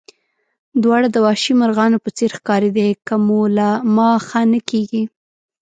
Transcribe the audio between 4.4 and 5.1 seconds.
نه کېږي.